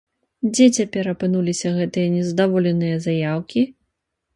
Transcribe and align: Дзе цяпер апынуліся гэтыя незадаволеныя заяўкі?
Дзе 0.53 0.65
цяпер 0.81 1.11
апынуліся 1.13 1.75
гэтыя 1.77 2.13
незадаволеныя 2.17 2.95
заяўкі? 3.09 3.61